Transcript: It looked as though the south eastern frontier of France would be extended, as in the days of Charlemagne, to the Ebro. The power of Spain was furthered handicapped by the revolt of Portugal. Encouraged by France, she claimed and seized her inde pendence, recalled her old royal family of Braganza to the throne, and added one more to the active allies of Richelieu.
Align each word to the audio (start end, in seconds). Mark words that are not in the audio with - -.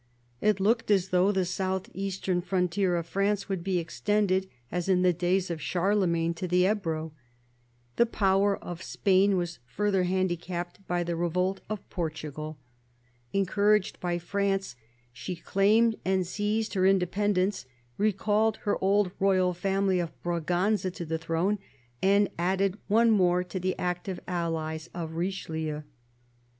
It 0.41 0.59
looked 0.59 0.89
as 0.89 1.09
though 1.09 1.31
the 1.31 1.45
south 1.45 1.87
eastern 1.93 2.41
frontier 2.41 2.95
of 2.95 3.05
France 3.05 3.47
would 3.47 3.63
be 3.63 3.77
extended, 3.77 4.49
as 4.71 4.89
in 4.89 5.03
the 5.03 5.13
days 5.13 5.51
of 5.51 5.61
Charlemagne, 5.61 6.33
to 6.33 6.47
the 6.47 6.65
Ebro. 6.65 7.13
The 7.97 8.07
power 8.07 8.57
of 8.57 8.81
Spain 8.81 9.37
was 9.37 9.59
furthered 9.67 10.07
handicapped 10.07 10.79
by 10.87 11.03
the 11.03 11.15
revolt 11.15 11.61
of 11.69 11.87
Portugal. 11.91 12.57
Encouraged 13.31 13.99
by 13.99 14.17
France, 14.17 14.75
she 15.13 15.35
claimed 15.35 15.95
and 16.03 16.25
seized 16.25 16.73
her 16.73 16.87
inde 16.87 17.07
pendence, 17.11 17.65
recalled 17.99 18.57
her 18.63 18.83
old 18.83 19.11
royal 19.19 19.53
family 19.53 19.99
of 19.99 20.19
Braganza 20.23 20.89
to 20.89 21.05
the 21.05 21.19
throne, 21.19 21.59
and 22.01 22.27
added 22.39 22.79
one 22.87 23.11
more 23.11 23.43
to 23.43 23.59
the 23.59 23.77
active 23.77 24.19
allies 24.27 24.89
of 24.95 25.11
Richelieu. 25.11 25.83